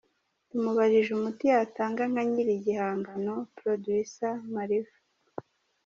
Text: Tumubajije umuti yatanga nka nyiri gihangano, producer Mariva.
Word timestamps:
Tumubajije 0.49 1.09
umuti 1.13 1.43
yatanga 1.53 2.01
nka 2.11 2.21
nyiri 2.29 2.53
gihangano, 2.65 3.33
producer 3.57 4.33
Mariva. 4.55 4.95